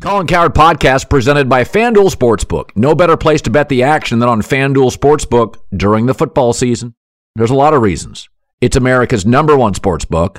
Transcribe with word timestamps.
Colin 0.00 0.28
Cowherd 0.28 0.54
podcast 0.54 1.10
presented 1.10 1.48
by 1.48 1.64
FanDuel 1.64 2.14
Sportsbook. 2.14 2.70
No 2.76 2.94
better 2.94 3.16
place 3.16 3.42
to 3.42 3.50
bet 3.50 3.68
the 3.68 3.82
action 3.82 4.20
than 4.20 4.28
on 4.28 4.42
FanDuel 4.42 4.96
Sportsbook 4.96 5.56
during 5.76 6.06
the 6.06 6.14
football 6.14 6.52
season. 6.52 6.94
There's 7.34 7.50
a 7.50 7.56
lot 7.56 7.74
of 7.74 7.82
reasons. 7.82 8.28
It's 8.60 8.76
America's 8.76 9.26
number 9.26 9.56
one 9.56 9.74
sportsbook, 9.74 10.38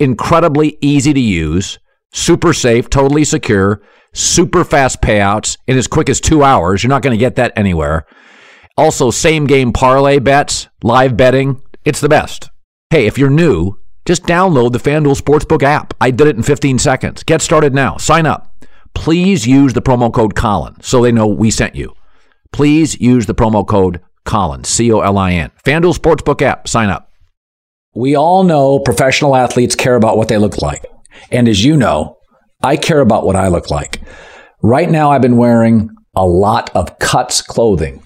incredibly 0.00 0.76
easy 0.80 1.12
to 1.12 1.20
use, 1.20 1.78
super 2.12 2.52
safe, 2.52 2.90
totally 2.90 3.22
secure, 3.22 3.80
super 4.12 4.64
fast 4.64 5.00
payouts 5.00 5.56
in 5.68 5.78
as 5.78 5.86
quick 5.86 6.08
as 6.08 6.20
two 6.20 6.42
hours. 6.42 6.82
You're 6.82 6.90
not 6.90 7.02
going 7.02 7.16
to 7.16 7.24
get 7.24 7.36
that 7.36 7.52
anywhere. 7.56 8.06
Also, 8.76 9.12
same 9.12 9.46
game 9.46 9.72
parlay 9.72 10.18
bets, 10.18 10.66
live 10.82 11.16
betting. 11.16 11.62
It's 11.84 12.00
the 12.00 12.08
best. 12.08 12.50
Hey, 12.90 13.06
if 13.06 13.18
you're 13.18 13.30
new, 13.30 13.78
just 14.04 14.24
download 14.24 14.72
the 14.72 14.78
FanDuel 14.80 15.20
Sportsbook 15.20 15.62
app. 15.62 15.94
I 16.00 16.10
did 16.10 16.26
it 16.26 16.36
in 16.36 16.42
15 16.42 16.80
seconds. 16.80 17.22
Get 17.22 17.40
started 17.40 17.72
now. 17.72 17.98
Sign 17.98 18.26
up 18.26 18.55
please 18.96 19.46
use 19.46 19.74
the 19.74 19.82
promo 19.82 20.12
code 20.12 20.34
Colin 20.34 20.74
so 20.80 21.02
they 21.02 21.12
know 21.12 21.26
we 21.26 21.50
sent 21.50 21.76
you. 21.76 21.94
Please 22.50 22.98
use 22.98 23.26
the 23.26 23.34
promo 23.34 23.64
code 23.64 24.00
Colin, 24.24 24.64
C 24.64 24.90
O 24.90 25.00
L 25.00 25.18
I 25.18 25.32
N. 25.32 25.52
FanDuel 25.64 25.96
Sportsbook 25.96 26.42
app, 26.42 26.66
sign 26.66 26.88
up. 26.88 27.12
We 27.94 28.16
all 28.16 28.42
know 28.42 28.78
professional 28.78 29.36
athletes 29.36 29.76
care 29.76 29.94
about 29.94 30.16
what 30.16 30.28
they 30.28 30.38
look 30.38 30.60
like. 30.62 30.84
And 31.30 31.46
as 31.46 31.62
you 31.62 31.76
know, 31.76 32.16
I 32.62 32.76
care 32.76 33.00
about 33.00 33.26
what 33.26 33.36
I 33.36 33.48
look 33.48 33.70
like. 33.70 34.00
Right 34.62 34.90
now, 34.90 35.10
I've 35.10 35.22
been 35.22 35.36
wearing 35.36 35.90
a 36.14 36.26
lot 36.26 36.74
of 36.74 36.98
cuts 36.98 37.42
clothing. 37.42 38.02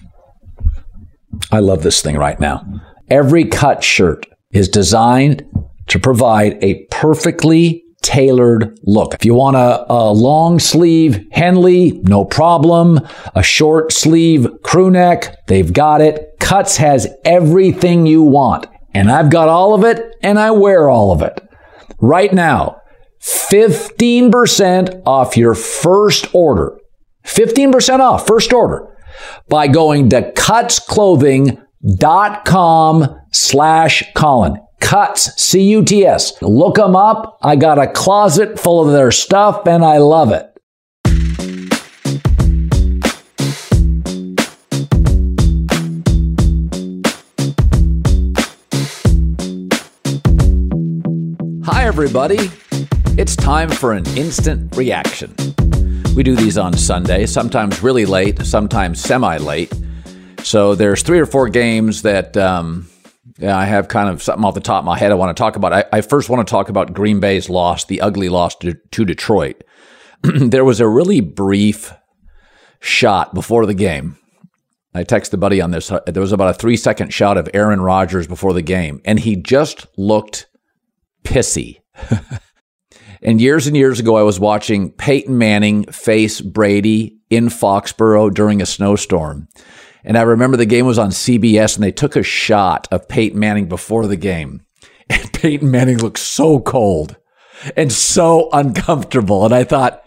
I 1.51 1.59
love 1.59 1.83
this 1.83 2.01
thing 2.01 2.17
right 2.17 2.39
now. 2.39 2.65
Every 3.09 3.45
cut 3.45 3.83
shirt 3.83 4.27
is 4.51 4.67
designed 4.67 5.45
to 5.87 5.99
provide 5.99 6.61
a 6.63 6.85
perfectly 6.91 7.83
tailored 8.01 8.77
look. 8.83 9.13
If 9.13 9.25
you 9.25 9.33
want 9.33 9.55
a, 9.55 9.85
a, 9.91 10.11
long 10.11 10.59
sleeve 10.59 11.25
Henley, 11.31 12.01
no 12.03 12.25
problem. 12.25 12.99
A 13.35 13.43
short 13.43 13.93
sleeve 13.93 14.47
crew 14.63 14.89
neck, 14.89 15.45
they've 15.47 15.71
got 15.71 16.01
it. 16.01 16.39
Cuts 16.39 16.77
has 16.77 17.07
everything 17.23 18.05
you 18.05 18.23
want. 18.23 18.67
And 18.93 19.11
I've 19.11 19.29
got 19.29 19.49
all 19.49 19.73
of 19.73 19.83
it 19.83 20.15
and 20.21 20.39
I 20.39 20.51
wear 20.51 20.89
all 20.89 21.11
of 21.11 21.21
it. 21.21 21.41
Right 21.99 22.33
now, 22.33 22.77
15% 23.21 25.03
off 25.05 25.37
your 25.37 25.53
first 25.53 26.33
order. 26.33 26.77
15% 27.25 27.99
off 27.99 28.25
first 28.25 28.51
order 28.51 28.87
by 29.47 29.67
going 29.67 30.09
to 30.09 30.31
cutsclothing.com 30.31 33.19
slash 33.31 34.03
Colin. 34.15 34.57
Cuts, 34.81 35.41
C 35.41 35.61
U 35.69 35.85
T 35.85 36.05
S. 36.05 36.33
Look 36.41 36.75
them 36.75 36.97
up. 36.97 37.37
I 37.41 37.55
got 37.55 37.79
a 37.79 37.87
closet 37.87 38.59
full 38.59 38.85
of 38.85 38.91
their 38.91 39.11
stuff 39.11 39.65
and 39.65 39.85
I 39.85 39.99
love 39.99 40.33
it. 40.33 40.47
Hi, 51.63 51.85
everybody. 51.85 52.51
It's 53.17 53.35
time 53.37 53.69
for 53.69 53.93
an 53.93 54.05
instant 54.17 54.75
reaction. 54.75 55.33
We 56.15 56.23
do 56.23 56.35
these 56.35 56.57
on 56.57 56.73
Sunday, 56.73 57.25
sometimes 57.25 57.81
really 57.81 58.05
late, 58.05 58.41
sometimes 58.41 58.99
semi 58.99 59.37
late. 59.37 59.71
So 60.43 60.75
there's 60.75 61.03
three 61.03 61.19
or 61.19 61.25
four 61.25 61.47
games 61.47 62.01
that 62.01 62.35
um, 62.35 62.89
yeah, 63.41 63.57
I 63.57 63.65
have 63.65 63.87
kind 63.87 64.07
of 64.07 64.21
something 64.21 64.45
off 64.45 64.53
the 64.53 64.61
top 64.61 64.81
of 64.81 64.85
my 64.85 64.99
head 64.99 65.11
I 65.11 65.15
want 65.15 65.35
to 65.35 65.41
talk 65.41 65.55
about. 65.55 65.73
I, 65.73 65.83
I 65.91 66.01
first 66.01 66.29
want 66.29 66.47
to 66.47 66.51
talk 66.51 66.69
about 66.69 66.93
Green 66.93 67.19
Bay's 67.19 67.49
loss, 67.49 67.85
the 67.85 67.99
ugly 67.99 68.29
loss 68.29 68.55
to, 68.57 68.75
to 68.91 69.03
Detroit. 69.03 69.63
there 70.21 70.63
was 70.63 70.79
a 70.79 70.87
really 70.87 71.21
brief 71.21 71.91
shot 72.79 73.33
before 73.33 73.65
the 73.65 73.73
game. 73.73 74.15
I 74.93 75.03
texted 75.03 75.33
a 75.33 75.37
buddy 75.37 75.59
on 75.59 75.71
this. 75.71 75.91
Uh, 75.91 76.01
there 76.05 76.21
was 76.21 76.33
about 76.33 76.53
a 76.55 76.57
three 76.57 76.77
second 76.77 77.13
shot 77.13 77.37
of 77.37 77.49
Aaron 77.51 77.81
Rodgers 77.81 78.27
before 78.27 78.53
the 78.53 78.61
game, 78.61 79.01
and 79.05 79.19
he 79.19 79.35
just 79.35 79.87
looked 79.97 80.47
pissy. 81.23 81.79
and 83.23 83.41
years 83.41 83.65
and 83.65 83.75
years 83.75 83.99
ago, 83.99 84.17
I 84.17 84.23
was 84.23 84.39
watching 84.39 84.91
Peyton 84.91 85.35
Manning 85.35 85.85
face 85.85 86.41
Brady 86.41 87.17
in 87.31 87.49
Foxborough 87.49 88.31
during 88.31 88.61
a 88.61 88.67
snowstorm. 88.67 89.47
And 90.03 90.17
I 90.17 90.21
remember 90.21 90.57
the 90.57 90.65
game 90.65 90.85
was 90.85 90.97
on 90.97 91.09
CBS 91.09 91.75
and 91.75 91.83
they 91.83 91.91
took 91.91 92.15
a 92.15 92.23
shot 92.23 92.87
of 92.91 93.07
Peyton 93.07 93.39
Manning 93.39 93.67
before 93.67 94.07
the 94.07 94.17
game. 94.17 94.61
And 95.09 95.33
Peyton 95.33 95.69
Manning 95.69 95.97
looked 95.97 96.19
so 96.19 96.61
cold 96.61 97.17
and 97.75 97.91
so 97.91 98.49
uncomfortable. 98.53 99.43
And 99.43 99.53
I 99.53 99.65
thought, 99.65 100.05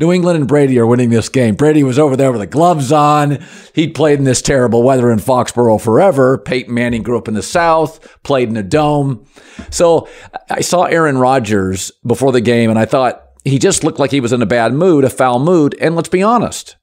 New 0.00 0.12
England 0.12 0.38
and 0.38 0.48
Brady 0.48 0.78
are 0.78 0.86
winning 0.86 1.10
this 1.10 1.28
game. 1.28 1.56
Brady 1.56 1.82
was 1.82 1.98
over 1.98 2.16
there 2.16 2.32
with 2.32 2.40
the 2.40 2.46
gloves 2.46 2.90
on. 2.90 3.44
He'd 3.74 3.94
played 3.94 4.18
in 4.18 4.24
this 4.24 4.40
terrible 4.40 4.82
weather 4.82 5.12
in 5.12 5.18
Foxborough 5.18 5.78
forever. 5.78 6.38
Peyton 6.38 6.72
Manning 6.72 7.02
grew 7.02 7.18
up 7.18 7.28
in 7.28 7.34
the 7.34 7.42
South, 7.42 8.18
played 8.22 8.48
in 8.48 8.56
a 8.56 8.62
dome. 8.62 9.26
So 9.68 10.08
I 10.48 10.62
saw 10.62 10.84
Aaron 10.84 11.18
Rodgers 11.18 11.92
before 12.06 12.32
the 12.32 12.40
game 12.40 12.70
and 12.70 12.78
I 12.78 12.86
thought 12.86 13.26
he 13.44 13.58
just 13.58 13.84
looked 13.84 13.98
like 13.98 14.10
he 14.10 14.20
was 14.20 14.32
in 14.32 14.40
a 14.40 14.46
bad 14.46 14.72
mood, 14.72 15.04
a 15.04 15.10
foul 15.10 15.38
mood. 15.38 15.76
And 15.82 15.94
let's 15.94 16.08
be 16.08 16.22
honest, 16.22 16.76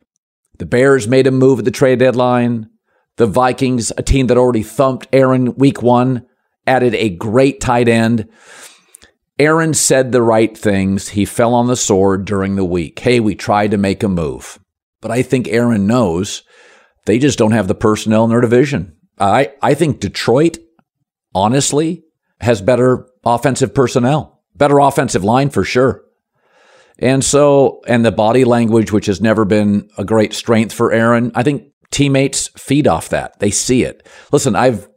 the 0.58 0.66
Bears 0.66 1.08
made 1.08 1.28
a 1.28 1.32
move 1.32 1.60
at 1.60 1.66
the 1.66 1.72
trade 1.72 2.00
deadline. 2.00 2.70
The 3.18 3.26
Vikings, 3.26 3.92
a 3.98 4.04
team 4.04 4.28
that 4.28 4.38
already 4.38 4.64
thumped 4.64 5.08
Aaron 5.12 5.56
week 5.56 5.82
one, 5.82 6.26
added 6.66 6.94
a 6.96 7.10
great 7.10 7.60
tight 7.60 7.88
end. 7.88 8.28
Aaron 9.40 9.74
said 9.74 10.12
the 10.12 10.22
right 10.22 10.58
things. 10.58 11.10
He 11.10 11.26
fell 11.26 11.54
on 11.54 11.68
the 11.68 11.76
sword 11.76 12.26
during 12.26 12.56
the 12.56 12.66
week. 12.66 13.00
Hey, 13.00 13.20
we 13.20 13.36
tried 13.36 13.72
to 13.72 13.78
make 13.78 14.04
a 14.04 14.08
move. 14.08 14.60
But 15.02 15.12
I 15.12 15.22
think 15.22 15.48
Aaron 15.48 15.88
knows 15.88 16.44
they 17.06 17.20
just 17.20 17.38
don't 17.38 17.52
have 17.52 17.68
the 17.68 17.76
personnel 17.76 18.24
in 18.24 18.32
their 18.32 18.42
division. 18.42 18.96
I, 19.20 19.54
I 19.62 19.74
think 19.74 20.00
Detroit, 20.00 20.58
honestly, 21.34 22.04
has 22.40 22.62
better 22.62 23.08
offensive 23.26 23.74
personnel, 23.74 24.44
better 24.56 24.80
offensive 24.80 25.24
line 25.24 25.50
for 25.50 25.64
sure. 25.64 26.04
And 27.00 27.24
so, 27.24 27.82
and 27.88 28.04
the 28.04 28.12
body 28.12 28.44
language, 28.44 28.92
which 28.92 29.06
has 29.06 29.22
never 29.22 29.46
been 29.46 29.90
a 29.98 30.06
great 30.06 30.34
strength 30.34 30.74
for 30.74 30.92
Aaron, 30.92 31.32
I 31.36 31.44
think 31.44 31.72
teammates 31.92 32.48
feed 32.50 32.88
off 32.88 33.10
that. 33.10 33.40
They 33.40 33.52
see 33.52 33.84
it. 33.84 34.08
Listen, 34.32 34.56
I've 34.56 34.88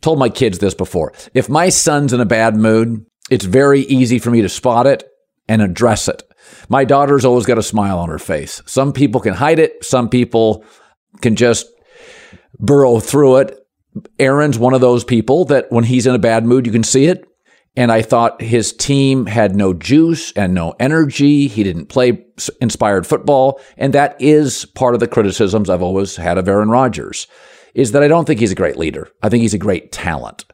told 0.00 0.18
my 0.18 0.28
kids 0.28 0.58
this 0.58 0.74
before. 0.74 1.12
If 1.34 1.48
my 1.48 1.68
son's 1.68 2.12
in 2.12 2.20
a 2.20 2.26
bad 2.26 2.56
mood, 2.56 3.04
it's 3.30 3.44
very 3.44 3.80
easy 3.82 4.18
for 4.18 4.30
me 4.30 4.42
to 4.42 4.48
spot 4.48 4.86
it 4.86 5.04
and 5.48 5.60
address 5.60 6.08
it. 6.08 6.22
My 6.68 6.84
daughter's 6.84 7.24
always 7.24 7.46
got 7.46 7.58
a 7.58 7.62
smile 7.62 7.98
on 7.98 8.08
her 8.08 8.18
face. 8.18 8.62
Some 8.66 8.92
people 8.92 9.20
can 9.20 9.34
hide 9.34 9.58
it, 9.58 9.84
some 9.84 10.08
people 10.08 10.64
can 11.20 11.36
just 11.36 11.66
burrow 12.58 13.00
through 13.00 13.38
it. 13.38 13.58
Aaron's 14.18 14.58
one 14.58 14.74
of 14.74 14.80
those 14.80 15.04
people 15.04 15.44
that 15.46 15.70
when 15.70 15.84
he's 15.84 16.06
in 16.06 16.14
a 16.14 16.20
bad 16.20 16.44
mood, 16.44 16.66
you 16.66 16.72
can 16.72 16.84
see 16.84 17.06
it. 17.06 17.24
And 17.76 17.92
I 17.92 18.02
thought 18.02 18.42
his 18.42 18.72
team 18.72 19.26
had 19.26 19.54
no 19.54 19.72
juice 19.72 20.32
and 20.32 20.52
no 20.52 20.74
energy. 20.80 21.46
He 21.46 21.62
didn't 21.62 21.86
play 21.86 22.24
inspired 22.60 23.06
football. 23.06 23.60
And 23.76 23.92
that 23.94 24.20
is 24.20 24.64
part 24.64 24.94
of 24.94 25.00
the 25.00 25.06
criticisms 25.06 25.70
I've 25.70 25.82
always 25.82 26.16
had 26.16 26.38
of 26.38 26.48
Aaron 26.48 26.70
Rodgers 26.70 27.28
is 27.74 27.92
that 27.92 28.02
I 28.02 28.08
don't 28.08 28.24
think 28.24 28.40
he's 28.40 28.50
a 28.50 28.56
great 28.56 28.76
leader. 28.76 29.08
I 29.22 29.28
think 29.28 29.42
he's 29.42 29.54
a 29.54 29.58
great 29.58 29.92
talent. 29.92 30.44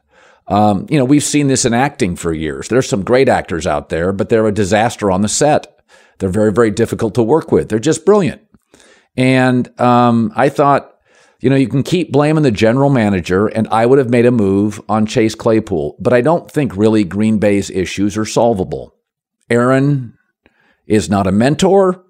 Um, 0.47 0.85
you 0.89 0.99
know, 0.99 1.05
we've 1.05 1.23
seen 1.23 1.47
this 1.47 1.65
in 1.65 1.73
acting 1.73 2.15
for 2.15 2.31
years. 2.31 2.67
There's 2.67 2.87
some 2.87 3.03
great 3.03 3.27
actors 3.27 3.65
out 3.65 3.89
there, 3.89 4.11
but 4.11 4.29
they're 4.29 4.45
a 4.45 4.53
disaster 4.53 5.09
on 5.09 5.21
the 5.21 5.27
set. 5.27 5.81
They're 6.19 6.29
very, 6.29 6.51
very 6.51 6.69
difficult 6.69 7.15
to 7.15 7.23
work 7.23 7.51
with. 7.51 7.69
They're 7.69 7.79
just 7.79 8.05
brilliant. 8.05 8.41
And 9.17 9.79
um, 9.79 10.31
I 10.35 10.49
thought 10.49 10.94
You 11.41 11.49
know, 11.49 11.55
you 11.55 11.67
can 11.67 11.83
keep 11.83 12.11
blaming 12.11 12.43
the 12.43 12.51
general 12.51 12.89
manager, 12.89 13.47
and 13.47 13.67
I 13.67 13.85
would 13.85 13.99
have 13.99 14.09
made 14.09 14.25
a 14.25 14.31
move 14.31 14.81
on 14.87 15.05
Chase 15.05 15.35
Claypool, 15.35 15.97
but 15.99 16.13
I 16.13 16.21
don't 16.21 16.49
think 16.49 16.75
really 16.75 17.03
Green 17.03 17.39
Bay's 17.39 17.69
issues 17.69 18.17
are 18.17 18.25
solvable. 18.25 18.95
Aaron 19.49 20.17
is 20.87 21.09
not 21.09 21.27
a 21.27 21.31
mentor. 21.31 22.03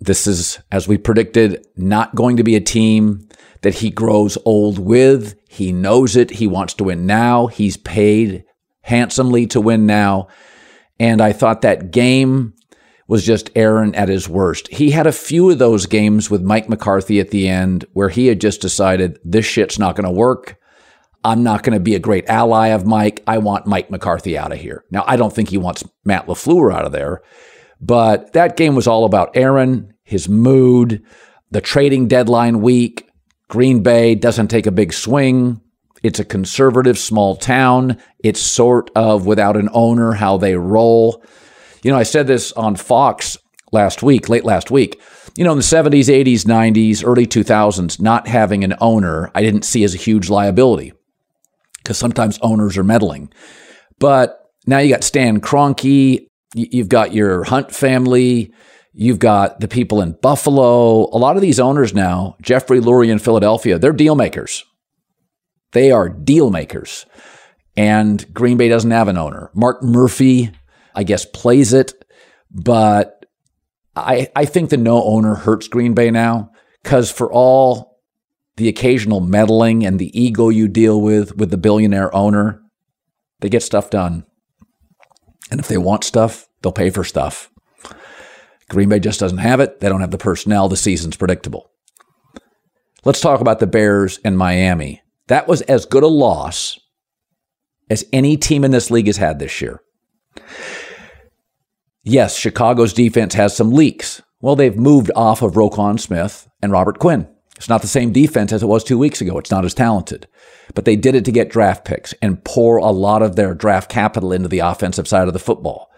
This 0.00 0.26
is, 0.26 0.58
as 0.72 0.88
we 0.88 0.98
predicted, 0.98 1.66
not 1.76 2.14
going 2.14 2.36
to 2.36 2.44
be 2.44 2.56
a 2.56 2.60
team 2.60 3.28
that 3.62 3.76
he 3.76 3.90
grows 3.90 4.36
old 4.44 4.78
with. 4.78 5.38
He 5.48 5.72
knows 5.72 6.16
it. 6.16 6.30
He 6.30 6.46
wants 6.46 6.74
to 6.74 6.84
win 6.84 7.06
now. 7.06 7.46
He's 7.46 7.76
paid 7.76 8.44
handsomely 8.82 9.46
to 9.48 9.60
win 9.60 9.86
now. 9.86 10.28
And 11.00 11.20
I 11.20 11.32
thought 11.32 11.62
that 11.62 11.90
game 11.90 12.53
was 13.06 13.24
just 13.24 13.50
Aaron 13.54 13.94
at 13.94 14.08
his 14.08 14.28
worst. 14.28 14.68
He 14.68 14.90
had 14.90 15.06
a 15.06 15.12
few 15.12 15.50
of 15.50 15.58
those 15.58 15.86
games 15.86 16.30
with 16.30 16.42
Mike 16.42 16.68
McCarthy 16.68 17.20
at 17.20 17.30
the 17.30 17.48
end 17.48 17.84
where 17.92 18.08
he 18.08 18.28
had 18.28 18.40
just 18.40 18.60
decided 18.60 19.18
this 19.24 19.44
shit's 19.44 19.78
not 19.78 19.96
going 19.96 20.06
to 20.06 20.10
work. 20.10 20.58
I'm 21.22 21.42
not 21.42 21.62
going 21.62 21.74
to 21.74 21.80
be 21.80 21.94
a 21.94 22.00
great 22.00 22.28
ally 22.28 22.68
of 22.68 22.86
Mike. 22.86 23.22
I 23.26 23.38
want 23.38 23.66
Mike 23.66 23.90
McCarthy 23.90 24.36
out 24.36 24.52
of 24.52 24.58
here. 24.58 24.84
Now, 24.90 25.04
I 25.06 25.16
don't 25.16 25.34
think 25.34 25.48
he 25.48 25.58
wants 25.58 25.84
Matt 26.04 26.26
LaFleur 26.26 26.72
out 26.72 26.84
of 26.84 26.92
there, 26.92 27.22
but 27.80 28.32
that 28.34 28.56
game 28.56 28.74
was 28.74 28.86
all 28.86 29.04
about 29.04 29.36
Aaron, 29.36 29.94
his 30.02 30.28
mood, 30.28 31.02
the 31.50 31.62
trading 31.62 32.08
deadline 32.08 32.60
week. 32.60 33.08
Green 33.48 33.82
Bay 33.82 34.14
doesn't 34.14 34.48
take 34.48 34.66
a 34.66 34.72
big 34.72 34.92
swing. 34.92 35.60
It's 36.02 36.20
a 36.20 36.24
conservative 36.24 36.98
small 36.98 37.36
town. 37.36 37.96
It's 38.18 38.40
sort 38.40 38.90
of 38.94 39.24
without 39.24 39.56
an 39.56 39.70
owner 39.72 40.12
how 40.12 40.36
they 40.36 40.56
roll. 40.56 41.22
You 41.84 41.90
know, 41.90 41.98
I 41.98 42.02
said 42.02 42.26
this 42.26 42.50
on 42.52 42.76
Fox 42.76 43.36
last 43.70 44.02
week, 44.02 44.30
late 44.30 44.44
last 44.44 44.70
week. 44.70 45.00
You 45.36 45.44
know, 45.44 45.52
in 45.52 45.58
the 45.58 45.62
70s, 45.62 46.08
80s, 46.08 46.44
90s, 46.46 47.06
early 47.06 47.26
2000s, 47.26 48.00
not 48.00 48.26
having 48.26 48.64
an 48.64 48.74
owner, 48.80 49.30
I 49.34 49.42
didn't 49.42 49.66
see 49.66 49.84
as 49.84 49.94
a 49.94 49.98
huge 49.98 50.30
liability 50.30 50.94
because 51.78 51.98
sometimes 51.98 52.38
owners 52.40 52.78
are 52.78 52.84
meddling. 52.84 53.30
But 53.98 54.40
now 54.66 54.78
you 54.78 54.94
got 54.94 55.04
Stan 55.04 55.42
Kroenke, 55.42 56.26
you've 56.54 56.88
got 56.88 57.12
your 57.12 57.44
Hunt 57.44 57.70
family, 57.70 58.50
you've 58.94 59.18
got 59.18 59.60
the 59.60 59.68
people 59.68 60.00
in 60.00 60.16
Buffalo. 60.22 61.00
A 61.14 61.18
lot 61.18 61.36
of 61.36 61.42
these 61.42 61.60
owners 61.60 61.92
now, 61.92 62.36
Jeffrey 62.40 62.80
Lurie 62.80 63.10
in 63.10 63.18
Philadelphia, 63.18 63.78
they're 63.78 63.92
deal 63.92 64.14
makers. 64.14 64.64
They 65.72 65.90
are 65.90 66.08
deal 66.08 66.50
makers. 66.50 67.04
And 67.76 68.32
Green 68.32 68.56
Bay 68.56 68.68
doesn't 68.68 68.90
have 68.90 69.08
an 69.08 69.18
owner. 69.18 69.50
Mark 69.52 69.82
Murphy 69.82 70.52
I 70.94 71.02
guess, 71.02 71.24
plays 71.24 71.72
it. 71.72 71.92
But 72.50 73.26
I, 73.96 74.30
I 74.34 74.44
think 74.44 74.70
the 74.70 74.76
no 74.76 75.02
owner 75.02 75.34
hurts 75.34 75.68
Green 75.68 75.94
Bay 75.94 76.10
now 76.10 76.50
because 76.82 77.10
for 77.10 77.32
all 77.32 78.00
the 78.56 78.68
occasional 78.68 79.20
meddling 79.20 79.84
and 79.84 79.98
the 79.98 80.18
ego 80.18 80.48
you 80.48 80.68
deal 80.68 81.00
with 81.00 81.36
with 81.36 81.50
the 81.50 81.56
billionaire 81.56 82.14
owner, 82.14 82.62
they 83.40 83.48
get 83.48 83.62
stuff 83.62 83.90
done. 83.90 84.24
And 85.50 85.60
if 85.60 85.68
they 85.68 85.78
want 85.78 86.04
stuff, 86.04 86.48
they'll 86.62 86.72
pay 86.72 86.90
for 86.90 87.04
stuff. 87.04 87.50
Green 88.68 88.88
Bay 88.88 88.98
just 88.98 89.20
doesn't 89.20 89.38
have 89.38 89.60
it. 89.60 89.80
They 89.80 89.88
don't 89.88 90.00
have 90.00 90.10
the 90.10 90.18
personnel. 90.18 90.68
The 90.68 90.76
season's 90.76 91.16
predictable. 91.16 91.70
Let's 93.04 93.20
talk 93.20 93.40
about 93.40 93.58
the 93.58 93.66
Bears 93.66 94.18
and 94.24 94.38
Miami. 94.38 95.02
That 95.26 95.46
was 95.46 95.60
as 95.62 95.84
good 95.84 96.02
a 96.02 96.08
loss 96.08 96.78
as 97.90 98.04
any 98.12 98.36
team 98.36 98.64
in 98.64 98.70
this 98.70 98.90
league 98.90 99.06
has 99.06 99.18
had 99.18 99.38
this 99.38 99.60
year. 99.60 99.82
Yes, 102.04 102.36
Chicago's 102.36 102.92
defense 102.92 103.34
has 103.34 103.56
some 103.56 103.72
leaks. 103.72 104.22
Well, 104.40 104.56
they've 104.56 104.76
moved 104.76 105.10
off 105.16 105.40
of 105.40 105.54
Roquan 105.54 105.98
Smith 105.98 106.46
and 106.62 106.70
Robert 106.70 106.98
Quinn. 106.98 107.26
It's 107.56 107.68
not 107.68 107.80
the 107.80 107.88
same 107.88 108.12
defense 108.12 108.52
as 108.52 108.62
it 108.62 108.66
was 108.66 108.84
two 108.84 108.98
weeks 108.98 109.20
ago. 109.20 109.38
It's 109.38 109.50
not 109.50 109.64
as 109.64 109.72
talented. 109.72 110.28
But 110.74 110.84
they 110.84 110.96
did 110.96 111.14
it 111.14 111.24
to 111.24 111.32
get 111.32 111.50
draft 111.50 111.84
picks 111.84 112.12
and 112.20 112.44
pour 112.44 112.76
a 112.76 112.90
lot 112.90 113.22
of 113.22 113.36
their 113.36 113.54
draft 113.54 113.90
capital 113.90 114.32
into 114.32 114.48
the 114.48 114.58
offensive 114.58 115.08
side 115.08 115.28
of 115.28 115.32
the 115.32 115.38
football. 115.38 115.90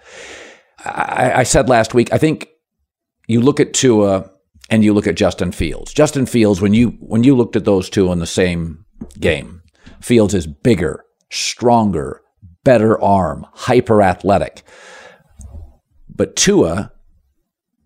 I, 0.85 1.33
I 1.37 1.43
said 1.43 1.69
last 1.69 1.93
week, 1.93 2.13
I 2.13 2.19
think 2.19 2.49
you 3.27 3.41
look 3.41 3.59
at 3.59 3.75
Tua 3.75 4.31
and 4.71 4.85
you 4.85 4.93
look 4.95 5.07
at 5.07 5.17
Justin 5.17 5.51
Fields. 5.51 5.93
Justin 5.93 6.27
Fields, 6.27 6.61
when 6.61 6.75
you 6.75 6.91
when 7.01 7.25
you 7.25 7.37
looked 7.37 7.57
at 7.57 7.65
those 7.65 7.91
two 7.91 8.13
in 8.13 8.21
the 8.21 8.27
same 8.27 8.85
game, 9.19 9.63
Fields 10.01 10.35
is 10.35 10.47
bigger, 10.47 11.05
stronger, 11.31 12.21
better 12.65 13.01
arm, 13.01 13.47
hyper 13.53 14.03
athletic. 14.03 14.63
But 16.17 16.35
Tua, 16.35 16.93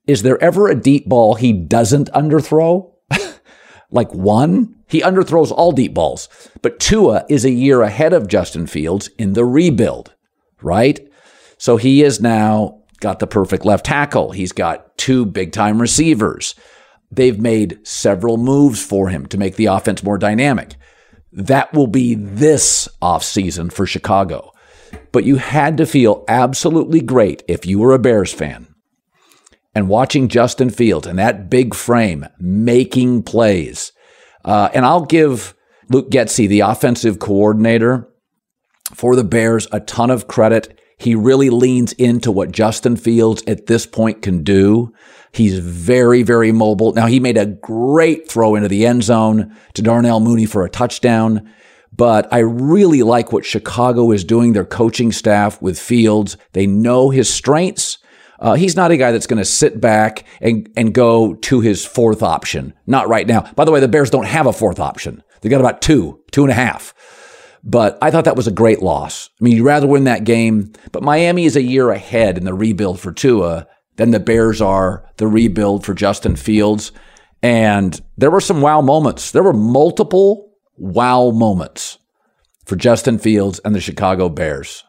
is 0.06 0.22
there 0.22 0.42
ever 0.42 0.68
a 0.68 0.80
deep 0.80 1.08
ball 1.08 1.34
he 1.34 1.52
doesn't 1.52 2.10
underthrow? 2.12 2.92
like 3.90 4.12
one? 4.14 4.76
He 4.88 5.00
underthrows 5.00 5.50
all 5.50 5.72
deep 5.72 5.94
balls. 5.94 6.28
But 6.62 6.80
Tua 6.80 7.24
is 7.28 7.44
a 7.44 7.50
year 7.50 7.82
ahead 7.82 8.12
of 8.12 8.28
Justin 8.28 8.66
Fields 8.66 9.08
in 9.18 9.32
the 9.32 9.44
rebuild, 9.44 10.14
right? 10.62 11.00
So 11.58 11.76
he 11.76 12.02
is 12.02 12.20
now 12.20 12.82
got 13.00 13.18
the 13.18 13.26
perfect 13.26 13.64
left 13.64 13.86
tackle. 13.86 14.32
He's 14.32 14.52
got 14.52 14.96
two 14.96 15.26
big 15.26 15.52
time 15.52 15.80
receivers. 15.80 16.54
They've 17.10 17.38
made 17.38 17.86
several 17.86 18.36
moves 18.36 18.84
for 18.84 19.08
him 19.08 19.26
to 19.26 19.38
make 19.38 19.56
the 19.56 19.66
offense 19.66 20.02
more 20.02 20.18
dynamic. 20.18 20.74
That 21.32 21.72
will 21.72 21.86
be 21.86 22.14
this 22.14 22.88
offseason 23.02 23.72
for 23.72 23.86
Chicago 23.86 24.52
but 25.12 25.24
you 25.24 25.36
had 25.36 25.76
to 25.76 25.86
feel 25.86 26.24
absolutely 26.28 27.00
great 27.00 27.42
if 27.48 27.66
you 27.66 27.78
were 27.78 27.94
a 27.94 27.98
Bears 27.98 28.32
fan. 28.32 28.66
And 29.74 29.88
watching 29.88 30.28
Justin 30.28 30.70
Fields 30.70 31.06
and 31.06 31.18
that 31.18 31.48
big 31.48 31.74
frame 31.74 32.26
making 32.38 33.22
plays. 33.22 33.92
Uh, 34.44 34.68
and 34.74 34.84
I'll 34.84 35.04
give 35.04 35.54
Luke 35.88 36.10
Getsy, 36.10 36.48
the 36.48 36.60
offensive 36.60 37.18
coordinator 37.18 38.08
for 38.94 39.14
the 39.14 39.24
Bears, 39.24 39.68
a 39.70 39.80
ton 39.80 40.10
of 40.10 40.26
credit. 40.26 40.80
He 40.98 41.14
really 41.14 41.50
leans 41.50 41.92
into 41.94 42.30
what 42.32 42.52
Justin 42.52 42.96
Fields 42.96 43.42
at 43.46 43.66
this 43.66 43.86
point 43.86 44.22
can 44.22 44.42
do. 44.42 44.92
He's 45.32 45.58
very, 45.58 46.22
very 46.22 46.52
mobile. 46.52 46.92
Now, 46.92 47.06
he 47.06 47.20
made 47.20 47.38
a 47.38 47.46
great 47.46 48.28
throw 48.28 48.56
into 48.56 48.68
the 48.68 48.84
end 48.84 49.04
zone 49.04 49.56
to 49.74 49.82
Darnell 49.82 50.20
Mooney 50.20 50.46
for 50.46 50.64
a 50.64 50.70
touchdown. 50.70 51.50
But 52.00 52.32
I 52.32 52.38
really 52.38 53.02
like 53.02 53.30
what 53.30 53.44
Chicago 53.44 54.10
is 54.10 54.24
doing, 54.24 54.54
their 54.54 54.64
coaching 54.64 55.12
staff 55.12 55.60
with 55.60 55.78
Fields. 55.78 56.38
They 56.54 56.66
know 56.66 57.10
his 57.10 57.28
strengths. 57.28 57.98
Uh, 58.38 58.54
he's 58.54 58.74
not 58.74 58.90
a 58.90 58.96
guy 58.96 59.12
that's 59.12 59.26
going 59.26 59.36
to 59.36 59.44
sit 59.44 59.82
back 59.82 60.24
and, 60.40 60.66
and 60.78 60.94
go 60.94 61.34
to 61.34 61.60
his 61.60 61.84
fourth 61.84 62.22
option. 62.22 62.72
Not 62.86 63.08
right 63.08 63.26
now. 63.26 63.42
By 63.54 63.66
the 63.66 63.70
way, 63.70 63.80
the 63.80 63.86
Bears 63.86 64.08
don't 64.08 64.24
have 64.24 64.46
a 64.46 64.52
fourth 64.54 64.80
option. 64.80 65.22
They 65.42 65.50
got 65.50 65.60
about 65.60 65.82
two, 65.82 66.24
two 66.30 66.42
and 66.42 66.50
a 66.50 66.54
half. 66.54 66.94
But 67.62 67.98
I 68.00 68.10
thought 68.10 68.24
that 68.24 68.34
was 68.34 68.46
a 68.46 68.50
great 68.50 68.80
loss. 68.80 69.28
I 69.38 69.44
mean, 69.44 69.58
you'd 69.58 69.64
rather 69.66 69.86
win 69.86 70.04
that 70.04 70.24
game, 70.24 70.72
but 70.92 71.02
Miami 71.02 71.44
is 71.44 71.54
a 71.54 71.62
year 71.62 71.90
ahead 71.90 72.38
in 72.38 72.46
the 72.46 72.54
rebuild 72.54 72.98
for 72.98 73.12
Tua 73.12 73.66
than 73.96 74.10
the 74.10 74.20
Bears 74.20 74.62
are 74.62 75.04
the 75.18 75.26
rebuild 75.26 75.84
for 75.84 75.92
Justin 75.92 76.36
Fields. 76.36 76.92
And 77.42 78.00
there 78.16 78.30
were 78.30 78.40
some 78.40 78.62
wow 78.62 78.80
moments. 78.80 79.32
There 79.32 79.42
were 79.42 79.52
multiple 79.52 80.49
wow 80.80 81.30
moments 81.30 81.98
for 82.64 82.74
Justin 82.74 83.18
Fields 83.18 83.60
and 83.64 83.74
the 83.74 83.80
Chicago 83.80 84.28
Bears. 84.28 84.84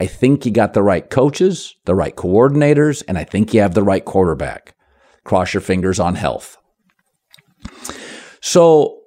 I 0.00 0.06
think 0.06 0.44
you 0.44 0.50
got 0.50 0.72
the 0.74 0.82
right 0.82 1.08
coaches, 1.08 1.76
the 1.84 1.94
right 1.94 2.14
coordinators, 2.14 3.02
and 3.06 3.16
I 3.18 3.24
think 3.24 3.54
you 3.54 3.60
have 3.60 3.74
the 3.74 3.82
right 3.82 4.04
quarterback. 4.04 4.74
Cross 5.24 5.54
your 5.54 5.60
fingers 5.60 6.00
on 6.00 6.14
health. 6.14 6.56
So 8.40 9.00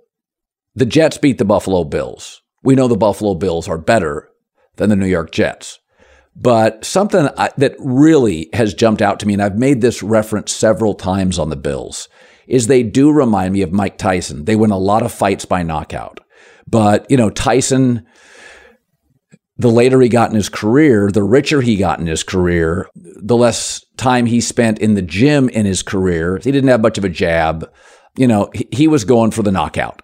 the 0.76 0.86
Jets 0.86 1.18
beat 1.18 1.38
the 1.38 1.46
Buffalo 1.46 1.84
Bills. 1.84 2.42
We 2.64 2.76
know 2.76 2.88
the 2.88 2.98
Buffalo 2.98 3.36
Bills 3.36 3.68
are 3.68 3.78
better 3.78 4.30
than 4.76 4.90
the 4.90 4.96
New 4.96 5.08
York 5.08 5.32
Jets. 5.32 5.80
But 6.36 6.86
something 6.86 7.28
that 7.58 7.76
really 7.80 8.50
has 8.54 8.74
jumped 8.74 9.02
out 9.02 9.20
to 9.20 9.26
me, 9.26 9.34
and 9.34 9.42
I've 9.42 9.58
made 9.58 9.82
this 9.82 10.04
reference 10.04 10.54
several 10.54 10.94
times 10.94 11.40
on 11.40 11.50
the 11.50 11.56
Bills, 11.56 12.08
is 12.50 12.68
they 12.68 12.84
do 12.84 13.12
remind 13.12 13.54
me 13.54 13.62
of 13.62 13.72
Mike 13.72 13.98
Tyson. 13.98 14.46
They 14.46 14.56
win 14.56 14.72
a 14.72 14.78
lot 14.78 15.04
of 15.04 15.14
fights 15.14 15.46
by 15.46 15.64
knockout. 15.64 16.20
But, 16.68 17.10
you 17.10 17.16
know, 17.16 17.30
Tyson, 17.30 18.06
the 19.58 19.70
later 19.70 20.02
he 20.02 20.10
got 20.10 20.32
in 20.32 20.36
his 20.36 20.50
career, 20.50 21.12
the 21.12 21.24
richer 21.24 21.62
he 21.62 21.76
got 21.76 22.00
in 22.00 22.08
his 22.08 22.24
career, 22.24 22.90
the 22.96 23.38
less 23.38 23.86
time 23.98 24.26
he 24.26 24.42
spent 24.42 24.80
in 24.80 24.96
the 24.96 25.02
gym 25.02 25.48
in 25.50 25.66
his 25.66 25.84
career. 25.84 26.40
He 26.44 26.52
didn't 26.52 26.70
have 26.70 26.82
much 26.82 26.98
of 26.98 27.06
a 27.06 27.10
jab. 27.10 27.72
You 28.18 28.28
know, 28.28 28.50
he, 28.72 28.88
was 28.88 29.04
going 29.04 29.32
for 29.32 29.44
the 29.44 29.52
knockout. 29.52 30.02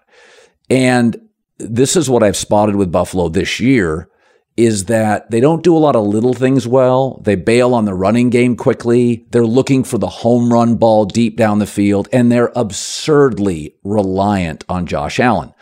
And 0.70 1.16
this 1.58 1.96
is 1.96 2.08
what 2.08 2.22
I've 2.22 2.36
spotted 2.36 2.76
with 2.76 2.92
Buffalo 2.92 3.28
this 3.28 3.58
year 3.58 4.08
is 4.56 4.86
that 4.86 5.30
they 5.30 5.40
don't 5.40 5.62
do 5.62 5.76
a 5.76 5.78
lot 5.78 5.96
of 5.96 6.06
little 6.06 6.32
things 6.32 6.66
well. 6.66 7.20
They 7.24 7.34
bail 7.34 7.74
on 7.74 7.84
the 7.84 7.94
running 7.94 8.30
game 8.30 8.56
quickly. 8.56 9.26
They're 9.30 9.44
looking 9.44 9.84
for 9.84 9.98
the 9.98 10.08
home 10.08 10.52
run 10.52 10.76
ball 10.76 11.04
deep 11.04 11.36
down 11.36 11.58
the 11.58 11.66
field, 11.66 12.08
and 12.12 12.32
they're 12.32 12.52
absurdly 12.56 13.76
reliant 13.84 14.64
on 14.68 14.86
Josh 14.86 15.20
Allen. 15.20 15.52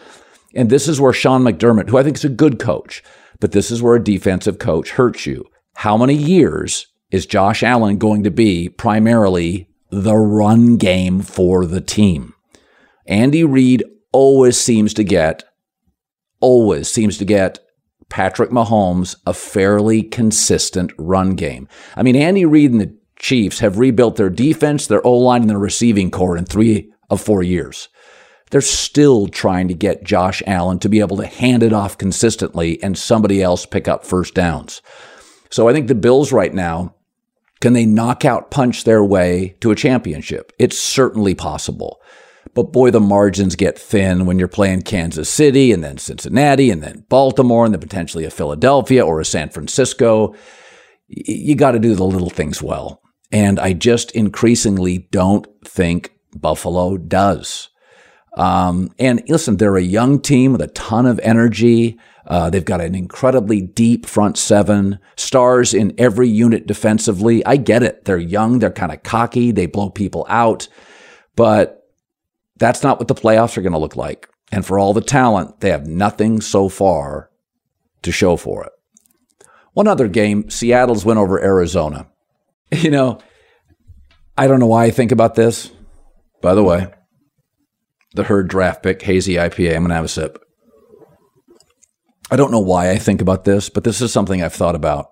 And 0.55 0.71
this 0.71 0.87
is 0.87 1.01
where 1.01 1.13
Sean 1.13 1.43
McDermott, 1.43 1.89
who 1.89 1.99
I 1.99 2.05
think 2.05 2.17
is 2.17 2.25
a 2.25 2.29
good 2.29 2.61
coach, 2.61 3.03
but 3.41 3.51
this 3.51 3.71
is 3.71 3.83
where 3.83 3.97
a 3.97 4.05
defensive 4.05 4.59
coach 4.59 4.91
hurts 4.91 5.27
you. 5.27 5.45
How 5.75 5.97
many 5.97 6.15
years 6.15 6.87
is 7.11 7.27
Josh 7.27 7.65
Allen 7.65 7.99
going 7.99 8.23
to 8.23 8.31
be 8.31 8.69
primarily 8.69 9.69
the 9.91 10.17
run 10.17 10.77
game 10.77 11.21
for 11.21 11.67
the 11.67 11.81
team? 11.81 12.35
Andy 13.07 13.43
Reid 13.43 13.83
always 14.13 14.57
seems 14.57 14.95
to 14.95 15.03
get, 15.03 15.43
always 16.41 16.89
seems 16.89 17.19
to 17.19 17.25
get 17.25 17.59
Patrick 18.15 18.51
Mahomes 18.51 19.17
a 19.27 19.35
fairly 19.35 20.01
consistent 20.01 20.93
run 20.97 21.31
game. 21.35 21.67
I 21.97 22.05
mean, 22.05 22.15
Andy 22.15 22.45
Reid 22.45 22.71
and 22.71 22.81
the 22.81 22.97
Chiefs 23.17 23.59
have 23.59 23.77
rebuilt 23.77 24.15
their 24.15 24.31
defense, 24.31 24.87
their 24.87 25.05
O 25.05 25.15
line, 25.15 25.41
and 25.41 25.51
their 25.51 25.59
receiving 25.59 26.13
corps 26.13 26.37
in 26.37 26.45
three 26.45 26.93
of 27.11 27.21
four 27.21 27.43
years. 27.43 27.89
They're 28.53 28.61
still 28.61 29.27
trying 29.27 29.67
to 29.67 29.75
get 29.75 30.05
Josh 30.05 30.45
Allen 30.47 30.79
to 30.79 30.89
be 30.89 31.01
able 31.01 31.17
to 31.17 31.27
hand 31.27 31.65
it 31.65 31.73
off 31.73 31.99
consistently 31.99 32.81
and 32.85 32.97
somebody 32.97 33.43
else 33.43 33.67
pick 33.67 33.89
up 33.89 34.07
first 34.07 34.33
downs. 34.33 34.81
So 35.51 35.69
I 35.69 35.73
think 35.73 35.89
the 35.89 35.97
Bills 35.97 36.31
right 36.31 36.55
now, 36.55 36.95
can 37.61 37.73
they 37.73 37.85
knock 37.85 38.25
out 38.25 38.53
punch 38.53 38.85
their 38.85 39.03
way 39.03 39.57
to 39.61 39.73
a 39.73 39.77
championship? 39.77 40.53
It's 40.61 40.79
certainly 40.79 41.35
possible. 41.35 42.01
But 42.55 42.73
boy, 42.73 42.91
the 42.91 43.01
margins 43.01 43.57
get 43.57 43.79
thin 43.79 44.27
when 44.27 44.39
you're 44.39 44.49
playing 44.49 44.83
Kansas 44.83 45.29
City 45.29 45.73
and 45.73 45.83
then 45.83 45.99
Cincinnati 45.99 46.71
and 46.71 46.83
then 46.83 47.05
Baltimore 47.09 47.65
and 47.65 47.75
then 47.75 47.81
potentially 47.81 48.25
a 48.25 48.31
Philadelphia 48.31 49.05
or 49.05 49.21
a 49.21 49.25
San 49.25 49.51
Francisco. 49.51 50.35
You 51.09 51.55
got 51.57 51.73
to 51.73 51.79
do 51.79 51.95
the 51.95 52.05
little 52.05 52.31
things 52.31 52.63
well. 52.63 53.03
And 53.33 53.59
I 53.59 53.73
just 53.73 54.13
increasingly 54.13 55.09
don't 55.11 55.47
think 55.65 56.13
Buffalo 56.37 56.97
does. 56.97 57.69
Um, 58.37 58.91
and 58.99 59.23
listen, 59.29 59.57
they're 59.57 59.77
a 59.77 59.83
young 59.83 60.21
team 60.21 60.53
with 60.53 60.63
a 60.63 60.69
ton 60.69 61.07
of 61.07 61.21
energy. 61.21 61.99
Uh, 62.27 62.51
they've 62.51 62.65
got 62.65 62.81
an 62.81 62.95
incredibly 62.95 63.61
deep 63.61 64.07
front 64.07 64.39
seven, 64.39 64.99
stars 65.17 65.75
in 65.75 65.95
every 65.99 66.29
unit 66.29 66.67
defensively. 66.67 67.45
I 67.45 67.57
get 67.57 67.83
it. 67.83 68.05
They're 68.05 68.17
young, 68.17 68.59
they're 68.59 68.71
kind 68.71 68.93
of 68.93 69.03
cocky, 69.03 69.51
they 69.51 69.67
blow 69.67 69.91
people 69.91 70.27
out. 70.29 70.69
But 71.37 71.84
that's 72.57 72.83
not 72.83 72.99
what 72.99 73.09
the 73.09 73.15
playoffs 73.15 73.57
are 73.57 73.63
going 73.63 73.73
to 73.73 73.79
look 73.79 73.97
like. 73.97 74.29
And 74.53 74.65
for 74.65 74.79
all 74.79 74.93
the 74.93 75.01
talent, 75.01 75.61
they 75.61 75.71
have 75.71 75.87
nothing 75.87 76.41
so 76.41 76.69
far 76.69 77.31
to 78.03 78.13
show 78.13 78.37
for 78.37 78.65
it. 78.65 78.73
One 79.73 79.89
other 79.89 80.07
game, 80.07 80.49
Seattle's 80.51 81.05
win 81.05 81.19
over 81.19 81.43
Arizona. 81.43 82.09
You 82.73 82.91
know, 82.91 83.21
I 84.37 84.49
don't 84.49 84.59
know 84.59 84.67
why 84.67 84.87
I 84.87 84.91
think 84.91 85.13
about 85.13 85.37
this. 85.37 85.71
By 86.43 86.55
the 86.55 86.65
way, 86.65 86.93
the 88.15 88.25
herd 88.25 88.49
draft 88.49 88.83
pick, 88.83 89.01
hazy 89.01 89.35
IPA. 89.35 89.77
I'm 89.77 89.83
going 89.83 89.91
to 89.91 89.95
have 89.95 90.05
a 90.07 90.09
sip. 90.09 90.43
I 92.33 92.37
don't 92.37 92.51
know 92.51 92.59
why 92.59 92.91
I 92.91 92.99
think 92.99 93.21
about 93.21 93.45
this, 93.45 93.69
but 93.69 93.85
this 93.85 94.01
is 94.01 94.13
something 94.13 94.43
I've 94.43 94.55
thought 94.55 94.75
about 94.75 95.11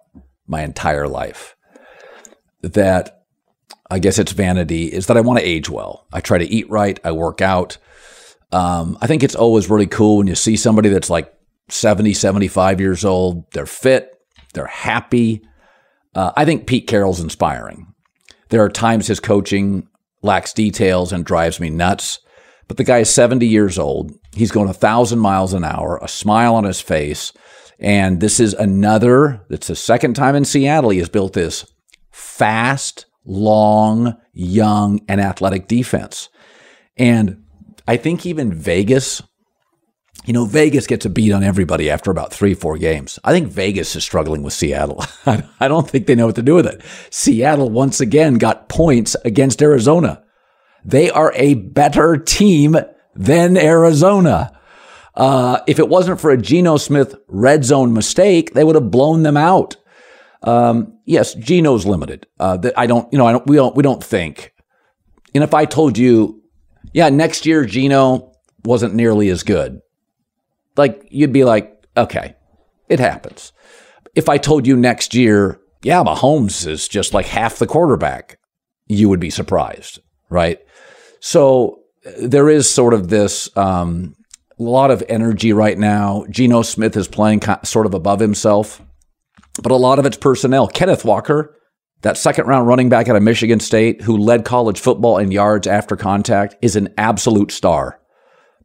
my 0.49 0.63
entire 0.63 1.07
life. 1.07 1.55
That 2.63 3.22
I 3.93 3.99
guess 3.99 4.19
it's 4.19 4.33
vanity, 4.33 4.87
is 4.87 5.07
that 5.07 5.19
I 5.19 5.21
want 5.21 5.39
to 5.39 5.45
age 5.45 5.69
well. 5.69 6.07
I 6.13 6.21
try 6.21 6.39
to 6.39 6.47
eat 6.47 6.71
right, 6.71 6.99
I 7.05 7.13
work 7.13 7.43
out. 7.43 7.77
Um, 8.51 8.97
I 9.03 9.07
think 9.07 9.23
it's 9.23 9.35
always 9.35 9.69
really 9.69 9.87
cool 9.87 10.17
when 10.17 10.27
you 10.27 10.35
see 10.35 10.57
somebody 10.57 10.89
that's 10.89 11.11
like 11.11 11.33
70, 11.69 12.15
75 12.15 12.81
years 12.81 13.05
old. 13.05 13.51
They're 13.53 13.67
fit, 13.67 14.19
they're 14.55 14.67
happy. 14.67 15.43
Uh, 16.15 16.33
I 16.37 16.47
think 16.47 16.67
Pete 16.67 16.87
Carroll's 16.87 17.21
inspiring. 17.21 17.93
There 18.49 18.63
are 18.63 18.71
times 18.71 19.09
his 19.09 19.21
coaching 19.21 19.89
lacks 20.23 20.55
details 20.55 21.13
and 21.13 21.25
drives 21.25 21.61
me 21.61 21.69
nuts. 21.69 22.19
But 22.69 22.79
the 22.79 22.85
guy 22.85 23.01
is 23.01 23.11
70 23.11 23.47
years 23.47 23.79
old. 23.79 24.13
He's 24.35 24.53
going 24.53 24.71
a 24.71 24.75
thousand 24.75 25.19
miles 25.19 25.53
an 25.53 25.65
hour, 25.65 25.99
a 26.01 26.09
smile 26.09 26.55
on 26.55 26.65
his 26.65 26.81
face. 26.81 27.33
And 27.79 28.21
this 28.21 28.41
is 28.41 28.55
another, 28.55 29.45
it's 29.51 29.67
the 29.67 29.77
second 29.77 30.15
time 30.15 30.35
in 30.35 30.47
Seattle 30.47 30.91
he 30.91 30.99
has 30.99 31.11
built 31.11 31.35
this 31.35 31.67
fast, 32.11 33.05
long, 33.25 34.17
young, 34.33 35.01
and 35.09 35.21
athletic 35.21 35.69
defense. 35.69 36.29
And 36.97 37.45
I 37.87 37.97
think 37.97 38.27
even 38.27 38.53
Vegas, 38.53 39.23
you 40.25 40.33
know, 40.33 40.45
Vegas 40.45 40.87
gets 40.87 41.05
a 41.05 41.11
beat 41.11 41.33
on 41.33 41.43
everybody 41.43 41.91
after 41.91 42.11
about 42.11 42.33
three, 42.33 42.55
four 42.55 42.79
games. 42.79 43.19
I 43.25 43.33
think 43.33 43.49
Vegas 43.49 43.97
is 43.97 44.05
struggling 44.05 44.43
with 44.43 44.53
Seattle. 44.53 45.05
I 45.27 45.69
don't 45.69 45.89
think 45.89 46.07
they 46.07 46.15
know 46.15 46.27
what 46.27 46.37
to 46.37 46.43
do 46.43 46.55
with 46.55 46.67
it. 46.67 46.83
Seattle 47.11 47.71
once 47.71 48.01
again 48.01 48.35
got 48.35 48.69
points 48.69 49.17
against 49.25 49.63
Arizona. 49.63 50.23
They 50.85 51.11
are 51.11 51.33
a 51.35 51.55
better 51.55 52.17
team 52.17 52.77
than 53.15 53.57
Arizona. 53.57 54.59
Uh, 55.15 55.61
if 55.67 55.79
it 55.79 55.89
wasn't 55.89 56.21
for 56.21 56.31
a 56.31 56.39
Geno 56.41 56.77
Smith 56.77 57.15
red 57.29 57.65
zone 57.65 57.93
mistake, 57.93 58.55
they 58.55 58.65
would 58.65 58.75
have 58.75 58.91
blown 58.91 59.23
them 59.23 59.37
out. 59.37 59.77
Um, 60.43 60.99
yes, 61.05 61.35
Geno's 61.35 61.87
limited. 61.87 62.27
Uh, 62.39 62.59
I 62.77 62.87
don't, 62.87 63.11
you 63.13 63.19
know, 63.19 63.27
I 63.27 63.33
don't, 63.33 63.47
we 63.47 63.57
don't, 63.57 63.77
we 63.77 63.83
don't 63.83 64.03
think. 64.03 64.53
And 65.35 65.45
if 65.45 65.55
I 65.55 65.65
told 65.65 65.97
you, 65.97 66.43
yeah, 66.93 67.09
next 67.09 67.47
year 67.47 67.65
Geno 67.65 68.33
wasn't 68.65 68.95
nearly 68.95 69.29
as 69.29 69.43
good, 69.43 69.81
like 70.77 71.07
you'd 71.11 71.33
be 71.33 71.45
like, 71.45 71.87
okay, 71.97 72.35
it 72.89 73.01
happens. 73.01 73.53
If 74.15 74.29
I 74.29 74.39
told 74.39 74.67
you 74.67 74.77
next 74.77 75.15
year, 75.15 75.61
yeah, 75.83 76.03
Mahomes 76.03 76.67
is 76.67 76.89
just 76.89 77.15
like 77.15 77.27
half 77.27 77.59
the 77.59 77.67
quarterback, 77.67 78.39
you 78.87 79.09
would 79.09 79.21
be 79.21 79.31
surprised, 79.31 80.01
right? 80.29 80.59
So 81.21 81.81
there 82.21 82.49
is 82.49 82.69
sort 82.69 82.95
of 82.95 83.09
this 83.09 83.55
um, 83.57 84.17
a 84.59 84.63
lot 84.63 84.91
of 84.91 85.03
energy 85.09 85.53
right 85.53 85.79
now. 85.79 86.25
Geno 86.31 86.63
Smith 86.63 86.97
is 86.97 87.09
playing 87.09 87.43
sort 87.65 87.87
of 87.87 87.95
above 87.95 88.21
himself, 88.21 88.83
but 89.61 89.73
a 89.73 89.77
lot 89.77 89.99
of 89.99 90.07
it's 90.07 90.17
personnel. 90.17 90.69
Kenneth 90.69 91.05
Walker, 91.05 91.57
that 92.03 92.17
second 92.17 92.47
round 92.47 92.67
running 92.67 92.89
back 92.89 93.09
out 93.09 93.17
of 93.17 93.23
Michigan 93.23 93.61
State 93.61 94.03
who 94.03 94.17
led 94.17 94.45
college 94.45 94.81
football 94.81 95.19
in 95.19 95.31
yards 95.31 95.67
after 95.67 95.97
contact, 95.97 96.57
is 96.63 96.77
an 96.77 96.93
absolute 96.97 97.51
star. 97.51 98.01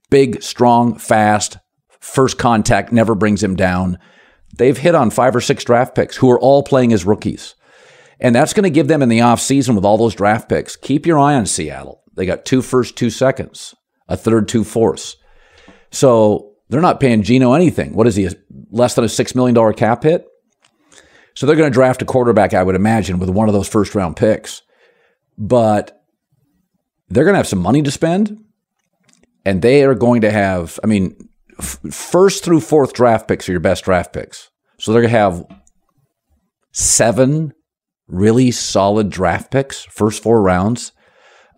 Big, 0.10 0.41
strong, 0.41 0.98
fast, 0.98 1.58
first 2.00 2.38
contact 2.38 2.91
never 2.91 3.15
brings 3.15 3.44
him 3.44 3.56
down. 3.56 3.98
They've 4.56 4.77
hit 4.77 4.96
on 4.96 5.10
five 5.10 5.36
or 5.36 5.41
six 5.41 5.63
draft 5.63 5.96
picks 5.96 6.15
who 6.17 6.32
are 6.32 6.39
all 6.39 6.63
playing 6.63 6.94
as 6.94 7.06
rookies. 7.06 7.56
And 8.20 8.34
that's 8.34 8.53
going 8.53 8.63
to 8.63 8.70
give 8.70 8.88
them 8.88 9.03
in 9.03 9.10
the 9.10 9.20
offseason 9.20 9.75
with 9.75 9.86
all 9.86 9.98
those 9.98 10.15
draft 10.15 10.50
picks. 10.50 10.75
Keep 10.75 11.06
your 11.06 11.20
eye 11.20 11.36
on 11.36 11.46
Seattle. 11.46 12.01
They 12.15 12.25
got 12.25 12.46
two 12.46 12.62
first, 12.62 12.96
two 12.96 13.12
seconds, 13.12 13.75
a 14.08 14.17
third, 14.17 14.48
two 14.48 14.63
fourths. 14.63 15.17
So 15.91 16.53
they're 16.70 16.82
not 16.82 17.00
paying 17.00 17.22
Geno 17.22 17.53
anything. 17.53 17.94
What 17.94 18.08
is 18.08 18.15
he? 18.15 18.29
Less 18.72 18.96
than 18.96 19.03
a 19.03 19.08
$6 19.08 19.36
million 19.36 19.74
cap 19.74 20.03
hit? 20.03 20.25
So 21.38 21.46
they're 21.46 21.56
going 21.56 21.70
to 21.70 21.74
draft 21.74 22.01
a 22.01 22.06
quarterback, 22.06 22.56
I 22.56 22.63
would 22.63 22.74
imagine, 22.74 23.20
with 23.20 23.29
one 23.29 23.48
of 23.48 23.53
those 23.53 23.67
first 23.67 23.94
round 23.94 24.15
picks. 24.15 24.63
But 25.38 26.03
they're 27.10 27.25
going 27.25 27.36
to 27.36 27.38
have 27.38 27.48
some 27.48 27.62
money 27.62 27.84
to 27.84 27.91
spend. 27.91 28.44
And 29.46 29.62
they 29.62 29.84
are 29.84 29.94
going 29.94 30.22
to 30.22 30.32
have, 30.32 30.79
I 30.84 30.88
mean, 30.88 31.29
f- 31.60 31.77
first 31.91 32.44
through 32.44 32.62
fourth 32.62 32.94
draft 32.94 33.27
picks 33.27 33.48
are 33.48 33.51
your 33.51 33.62
best 33.62 33.84
draft 33.84 34.13
picks. 34.13 34.50
So 34.79 34.91
they're 34.91 35.03
going 35.03 35.13
to 35.13 35.20
have 35.20 35.46
seven 36.72 37.53
really 38.08 38.50
solid 38.50 39.12
draft 39.12 39.51
picks, 39.51 39.84
first 39.86 40.24
four 40.24 40.41
rounds. 40.41 40.91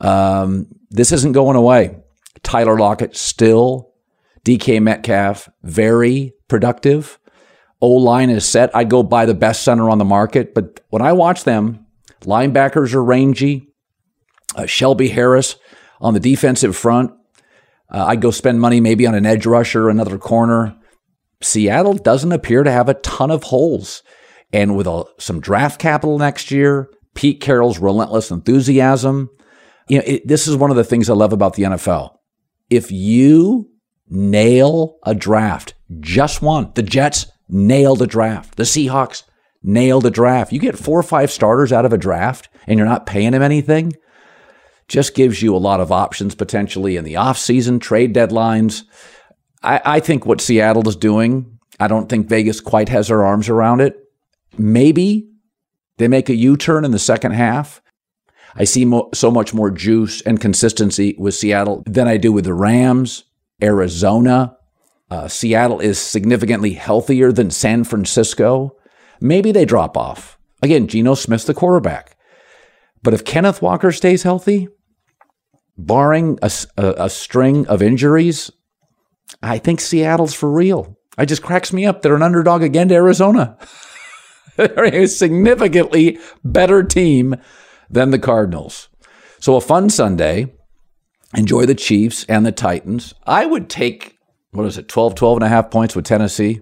Um, 0.02 0.68
this 0.90 1.14
isn't 1.14 1.32
going 1.32 1.56
away. 1.56 1.96
Tyler 2.44 2.78
Lockett 2.78 3.16
still, 3.16 3.94
DK 4.44 4.82
Metcalf, 4.82 5.48
very 5.64 6.34
productive. 6.50 7.18
O 7.82 7.90
line 7.92 8.30
is 8.30 8.46
set. 8.46 8.76
I'd 8.76 8.90
go 8.90 9.04
buy 9.04 9.26
the 9.26 9.34
best 9.34 9.64
center 9.64 9.90
on 9.90 9.98
the 9.98 10.06
market. 10.06 10.54
But 10.54 10.82
when 10.90 11.02
I 11.02 11.14
watch 11.14 11.44
them, 11.44 11.86
linebackers 12.22 12.94
are 12.94 13.04
rangy. 13.04 13.68
Uh, 14.56 14.66
Shelby 14.66 15.10
Harris 15.10 15.56
on 16.02 16.14
the 16.14 16.20
defensive 16.20 16.76
front. 16.76 17.12
Uh, 17.92 18.06
I'd 18.08 18.22
go 18.22 18.32
spend 18.32 18.60
money 18.60 18.80
maybe 18.80 19.08
on 19.08 19.16
an 19.16 19.26
edge 19.26 19.46
rusher, 19.46 19.90
another 19.90 20.18
corner. 20.18 20.76
Seattle 21.42 21.94
doesn't 21.94 22.32
appear 22.32 22.64
to 22.64 22.72
have 22.72 22.90
a 22.90 22.96
ton 22.96 23.32
of 23.32 23.44
holes. 23.44 24.04
And 24.52 24.76
with 24.76 24.88
a, 24.88 25.06
some 25.18 25.40
draft 25.40 25.80
capital 25.80 26.18
next 26.18 26.52
year, 26.52 26.90
Pete 27.16 27.42
Carroll's 27.42 27.80
relentless 27.80 28.32
enthusiasm, 28.32 29.30
you 29.88 29.98
know, 29.98 30.04
it, 30.06 30.28
this 30.28 30.48
is 30.48 30.56
one 30.56 30.70
of 30.70 30.78
the 30.78 30.84
things 30.84 31.10
I 31.10 31.14
love 31.14 31.34
about 31.34 31.54
the 31.54 31.64
NFL. 31.64 32.16
If 32.70 32.92
you 32.92 33.70
nail 34.10 34.98
a 35.04 35.16
draft, 35.16 35.74
just 36.00 36.42
one, 36.42 36.72
the 36.76 36.84
Jets 36.84 37.28
nailed 37.50 38.02
a 38.02 38.08
draft, 38.08 38.56
the 38.56 38.64
Seahawks 38.64 39.24
nailed 39.62 40.06
a 40.06 40.12
draft. 40.12 40.54
You 40.54 40.60
get 40.60 40.78
four 40.78 41.00
or 41.00 41.04
five 41.04 41.32
starters 41.32 41.74
out 41.74 41.86
of 41.86 41.94
a 41.94 41.98
draft 41.98 42.50
and 42.68 42.78
you're 42.78 42.88
not 42.88 43.06
paying 43.06 43.32
them 43.32 43.42
anything. 43.42 43.94
Just 44.88 45.16
gives 45.16 45.42
you 45.42 45.56
a 45.56 45.58
lot 45.58 45.82
of 45.82 45.92
options 45.92 46.34
potentially 46.36 46.96
in 46.96 47.04
the 47.04 47.16
offseason, 47.16 47.82
trade 47.82 48.16
deadlines. 48.16 48.84
I, 49.62 49.82
I 49.84 50.00
think 50.00 50.26
what 50.26 50.42
Seattle 50.42 50.88
is 50.88 50.96
doing, 50.96 51.60
I 51.80 51.88
don't 51.88 52.08
think 52.08 52.28
Vegas 52.28 52.62
quite 52.62 52.90
has 52.90 53.10
their 53.10 53.26
arms 53.26 53.50
around 53.50 53.82
it. 53.82 53.98
Maybe 54.58 55.30
they 55.98 56.08
make 56.08 56.30
a 56.30 56.36
U 56.36 56.56
turn 56.58 56.86
in 56.86 56.92
the 56.92 57.00
second 57.00 57.34
half 57.34 57.82
I 58.56 58.64
see 58.64 58.86
mo- 58.86 59.10
so 59.14 59.32
much 59.32 59.54
more 59.54 59.72
juice 59.72 60.22
and 60.22 60.40
consistency 60.40 61.16
with 61.18 61.36
Seattle 61.36 61.84
than 61.86 62.08
I 62.08 62.18
do 62.18 62.32
with 62.32 62.46
the 62.46 62.54
Rams, 62.54 63.26
Arizona. 63.62 64.56
Uh, 65.10 65.28
Seattle 65.28 65.80
is 65.80 66.00
significantly 66.00 66.74
healthier 66.74 67.32
than 67.32 67.50
San 67.50 67.84
Francisco. 67.84 68.76
Maybe 69.20 69.52
they 69.52 69.66
drop 69.66 69.98
off. 69.98 70.38
Again, 70.62 70.88
Geno 70.88 71.16
Smith's 71.16 71.46
the 71.46 71.54
quarterback. 71.54 72.16
But 73.02 73.14
if 73.14 73.26
Kenneth 73.26 73.62
Walker 73.62 73.92
stays 73.92 74.24
healthy, 74.24 74.68
barring 75.78 76.38
a, 76.42 76.52
a, 76.78 77.06
a 77.06 77.10
string 77.10 77.66
of 77.68 77.82
injuries, 77.82 78.52
I 79.42 79.58
think 79.58 79.80
Seattle's 79.80 80.34
for 80.34 80.52
real. 80.52 80.98
It 81.18 81.28
just 81.28 81.44
cracks 81.44 81.74
me 81.74 81.86
up. 81.86 82.02
They're 82.02 82.16
an 82.16 82.22
underdog 82.22 82.62
again 82.62 82.90
to 82.90 82.96
Arizona. 82.96 83.58
They're 84.58 84.86
a 84.86 85.08
significantly 85.08 86.20
better 86.44 86.84
team 86.84 87.36
than 87.90 88.12
the 88.12 88.20
Cardinals. 88.20 88.90
So 89.40 89.56
a 89.56 89.62
fun 89.62 89.90
Sunday. 89.90 90.54
Enjoy 91.36 91.66
the 91.66 91.76
Chiefs 91.76 92.26
and 92.28 92.46
the 92.46 92.52
Titans. 92.52 93.14
I 93.26 93.46
would 93.46 93.70
take, 93.70 94.18
what 94.52 94.66
is 94.66 94.78
it, 94.78 94.88
12, 94.88 95.16
12 95.16 95.38
and 95.38 95.44
a 95.44 95.50
half 95.50 95.72
points 95.72 95.96
with 95.96 96.06
Tennessee. 96.06 96.62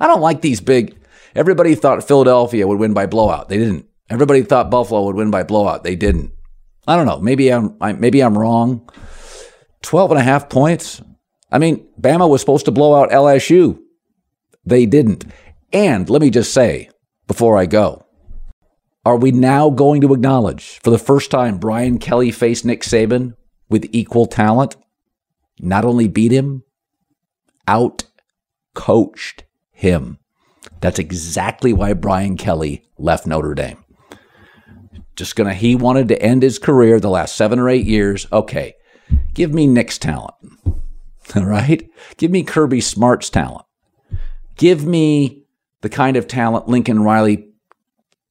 I 0.00 0.06
don't 0.06 0.20
like 0.20 0.40
these 0.40 0.60
big. 0.60 0.98
Everybody 1.34 1.74
thought 1.74 2.06
Philadelphia 2.06 2.66
would 2.66 2.78
win 2.78 2.92
by 2.92 3.06
blowout. 3.06 3.48
They 3.48 3.58
didn't. 3.58 3.86
Everybody 4.10 4.42
thought 4.42 4.70
Buffalo 4.70 5.04
would 5.04 5.16
win 5.16 5.30
by 5.30 5.42
blowout. 5.42 5.84
They 5.84 5.96
didn't. 5.96 6.32
I 6.86 6.96
don't 6.96 7.06
know. 7.06 7.20
Maybe 7.20 7.52
I'm 7.52 7.76
maybe 8.00 8.22
I'm 8.22 8.36
wrong. 8.36 8.90
12 9.82 10.10
and 10.10 10.20
a 10.20 10.24
half 10.24 10.48
points. 10.48 11.00
I 11.50 11.58
mean, 11.58 11.86
Bama 12.00 12.28
was 12.28 12.40
supposed 12.40 12.64
to 12.64 12.72
blow 12.72 13.00
out 13.00 13.10
LSU. 13.10 13.78
They 14.64 14.86
didn't. 14.86 15.24
And 15.72 16.08
let 16.10 16.22
me 16.22 16.30
just 16.30 16.52
say 16.52 16.90
before 17.26 17.56
I 17.56 17.66
go, 17.66 18.04
are 19.04 19.16
we 19.16 19.32
now 19.32 19.70
going 19.70 20.00
to 20.02 20.12
acknowledge 20.14 20.80
for 20.82 20.90
the 20.90 20.98
first 20.98 21.30
time 21.30 21.58
Brian 21.58 21.98
Kelly 21.98 22.30
faced 22.30 22.64
Nick 22.64 22.82
Saban 22.82 23.34
with 23.68 23.88
equal 23.92 24.26
talent? 24.26 24.76
Not 25.58 25.84
only 25.84 26.08
beat 26.08 26.32
him, 26.32 26.62
out 27.66 28.04
coached 28.74 29.44
him. 29.70 30.18
That's 30.80 30.98
exactly 30.98 31.72
why 31.72 31.92
Brian 31.92 32.36
Kelly 32.36 32.84
left 32.98 33.26
Notre 33.26 33.54
Dame. 33.54 33.84
Just 35.16 35.36
gonna, 35.36 35.54
he 35.54 35.74
wanted 35.74 36.08
to 36.08 36.22
end 36.22 36.42
his 36.42 36.58
career 36.58 36.98
the 36.98 37.10
last 37.10 37.36
seven 37.36 37.58
or 37.58 37.68
eight 37.68 37.86
years. 37.86 38.26
Okay, 38.32 38.74
give 39.34 39.52
me 39.52 39.66
Nick's 39.66 39.98
talent. 39.98 40.34
All 41.36 41.44
right? 41.44 41.88
Give 42.16 42.30
me 42.30 42.42
Kirby 42.42 42.80
Smart's 42.80 43.30
talent. 43.30 43.64
Give 44.56 44.84
me 44.84 45.44
the 45.80 45.88
kind 45.88 46.16
of 46.16 46.26
talent 46.26 46.68
Lincoln 46.68 47.02
Riley, 47.02 47.48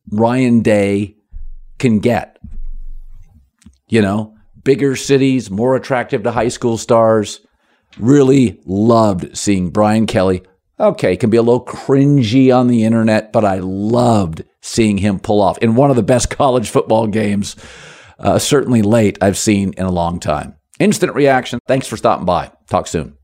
Ryan 0.10 0.62
Day 0.62 1.18
can 1.80 2.00
get. 2.00 2.38
You 3.88 4.02
know, 4.02 4.36
bigger 4.64 4.96
cities, 4.96 5.52
more 5.52 5.76
attractive 5.76 6.24
to 6.24 6.32
high 6.32 6.48
school 6.48 6.78
stars. 6.78 7.46
Really 8.00 8.60
loved 8.66 9.38
seeing 9.38 9.70
Brian 9.70 10.08
Kelly. 10.08 10.44
Okay, 10.80 11.16
can 11.16 11.30
be 11.30 11.38
a 11.38 11.44
little 11.44 11.64
cringy 11.64 12.56
on 12.56 12.68
the 12.68 12.84
internet, 12.84 13.32
but 13.32 13.46
I 13.46 13.60
loved 13.60 14.44
seeing 14.62 14.98
him 14.98 15.20
pull 15.20 15.42
off 15.42 15.58
in 15.60 15.76
one 15.76 15.90
of 15.90 15.96
the 15.96 16.04
best 16.04 16.30
college 16.38 16.70
football 16.70 17.08
games, 17.08 17.56
uh, 18.18 18.40
certainly 18.40 18.82
late, 18.82 19.18
I've 19.22 19.38
seen 19.38 19.74
in 19.78 19.86
a 19.86 19.92
long 19.92 20.20
time. 20.20 20.56
Instant 20.80 21.14
reaction. 21.14 21.60
Thanks 21.68 21.88
for 21.88 21.98
stopping 21.98 22.26
by. 22.26 22.52
Talk 22.68 22.88
soon. 22.88 23.18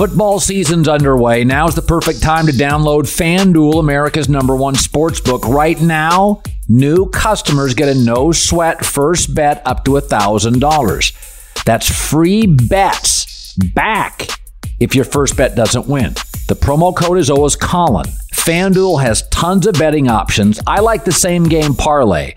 Football 0.00 0.40
season's 0.40 0.88
underway. 0.88 1.44
Now's 1.44 1.74
the 1.74 1.82
perfect 1.82 2.22
time 2.22 2.46
to 2.46 2.52
download 2.52 3.02
FanDuel, 3.02 3.80
America's 3.80 4.30
number 4.30 4.56
one 4.56 4.74
sports 4.74 5.20
book. 5.20 5.46
Right 5.46 5.78
now, 5.78 6.40
new 6.68 7.10
customers 7.10 7.74
get 7.74 7.94
a 7.94 7.94
no 7.94 8.32
sweat 8.32 8.82
first 8.82 9.34
bet 9.34 9.60
up 9.66 9.84
to 9.84 9.90
$1,000. 9.90 11.64
That's 11.64 12.08
free 12.08 12.46
bets 12.46 13.54
back 13.74 14.26
if 14.80 14.94
your 14.94 15.04
first 15.04 15.36
bet 15.36 15.54
doesn't 15.54 15.86
win. 15.86 16.14
The 16.48 16.56
promo 16.56 16.96
code 16.96 17.18
is 17.18 17.28
always 17.28 17.54
Colin. 17.54 18.06
FanDuel 18.32 19.02
has 19.02 19.28
tons 19.28 19.66
of 19.66 19.74
betting 19.74 20.08
options. 20.08 20.58
I 20.66 20.80
like 20.80 21.04
the 21.04 21.12
same 21.12 21.44
game 21.44 21.74
parlay. 21.74 22.36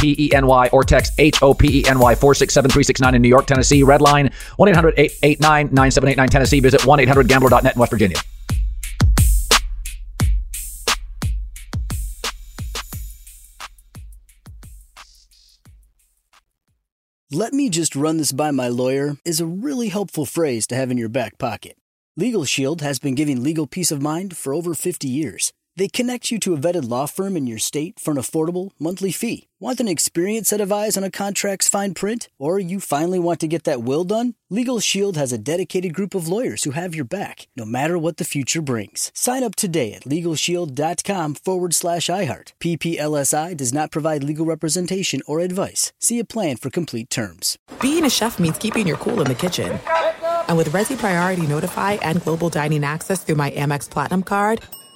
HOPENY, 0.01 0.69
or 0.71 0.83
text 0.83 1.13
HOPENY 1.17 1.83
467 2.15 3.15
in 3.15 3.21
New 3.21 3.29
York, 3.29 3.45
Tennessee, 3.45 3.83
Red 3.83 4.01
Line, 4.01 4.31
1 4.57 4.69
800 4.69 4.93
889 4.97 5.69
9789 5.73 6.27
Tennessee. 6.29 6.59
Visit 6.59 6.85
1 6.85 6.99
800 6.99 7.27
Gambler.net 7.27 7.75
in 7.75 7.79
West 7.79 7.91
Virginia. 7.91 8.17
Let 17.33 17.53
me 17.53 17.69
just 17.69 17.95
run 17.95 18.17
this 18.17 18.33
by 18.33 18.51
my 18.51 18.67
lawyer 18.67 19.15
is 19.23 19.39
a 19.39 19.45
really 19.45 19.87
helpful 19.87 20.25
phrase 20.25 20.67
to 20.67 20.75
have 20.75 20.91
in 20.91 20.97
your 20.97 21.07
back 21.07 21.37
pocket. 21.37 21.77
Legal 22.17 22.43
Shield 22.43 22.81
has 22.81 22.99
been 22.99 23.15
giving 23.15 23.41
legal 23.41 23.65
peace 23.65 23.89
of 23.89 24.01
mind 24.01 24.35
for 24.35 24.53
over 24.53 24.73
50 24.73 25.07
years. 25.07 25.53
They 25.77 25.87
connect 25.87 26.31
you 26.31 26.39
to 26.39 26.53
a 26.53 26.57
vetted 26.57 26.89
law 26.89 27.05
firm 27.05 27.37
in 27.37 27.47
your 27.47 27.59
state 27.59 27.99
for 27.99 28.11
an 28.11 28.17
affordable 28.17 28.71
monthly 28.77 29.11
fee. 29.11 29.47
Want 29.59 29.79
an 29.79 29.87
experienced 29.87 30.49
set 30.49 30.59
of 30.59 30.71
eyes 30.71 30.97
on 30.97 31.03
a 31.03 31.11
contract's 31.11 31.67
fine 31.67 31.93
print? 31.93 32.29
Or 32.39 32.59
you 32.59 32.79
finally 32.79 33.19
want 33.19 33.39
to 33.41 33.47
get 33.47 33.63
that 33.65 33.83
will 33.83 34.03
done? 34.03 34.33
Legal 34.49 34.79
Shield 34.79 35.17
has 35.17 35.31
a 35.31 35.37
dedicated 35.37 35.93
group 35.93 36.15
of 36.15 36.27
lawyers 36.27 36.63
who 36.63 36.71
have 36.71 36.95
your 36.95 37.05
back, 37.05 37.47
no 37.55 37.63
matter 37.63 37.97
what 37.97 38.17
the 38.17 38.25
future 38.25 38.61
brings. 38.61 39.11
Sign 39.13 39.43
up 39.43 39.55
today 39.55 39.93
at 39.93 40.03
LegalShield.com 40.03 41.35
forward 41.35 41.75
slash 41.75 42.07
iHeart. 42.07 42.53
PPLSI 42.59 43.55
does 43.55 43.71
not 43.71 43.91
provide 43.91 44.23
legal 44.23 44.45
representation 44.45 45.21
or 45.27 45.39
advice. 45.39 45.93
See 45.99 46.19
a 46.19 46.25
plan 46.25 46.57
for 46.57 46.69
complete 46.69 47.09
terms. 47.09 47.57
Being 47.79 48.03
a 48.03 48.09
chef 48.09 48.39
means 48.39 48.57
keeping 48.57 48.87
your 48.87 48.97
cool 48.97 49.21
in 49.21 49.27
the 49.27 49.35
kitchen. 49.35 49.79
And 50.47 50.57
with 50.57 50.69
Resy 50.69 50.97
Priority 50.97 51.45
Notify 51.47 51.93
and 52.01 52.21
Global 52.23 52.49
Dining 52.49 52.83
Access 52.83 53.23
through 53.23 53.35
my 53.35 53.51
Amex 53.51 53.89
Platinum 53.89 54.23
card, 54.23 54.59